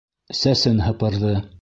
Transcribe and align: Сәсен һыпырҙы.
Сәсен 0.39 0.81
һыпырҙы. 0.87 1.39